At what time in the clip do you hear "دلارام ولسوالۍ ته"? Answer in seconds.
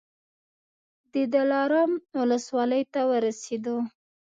1.33-3.01